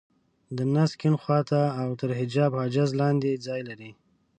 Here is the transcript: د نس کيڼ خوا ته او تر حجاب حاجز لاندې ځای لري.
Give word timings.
د 0.57 0.57
نس 0.73 0.91
کيڼ 0.99 1.13
خوا 1.21 1.39
ته 1.49 1.61
او 1.81 1.87
تر 1.99 2.09
حجاب 2.19 2.51
حاجز 2.59 2.89
لاندې 3.01 3.41
ځای 3.47 3.61
لري. 3.69 3.91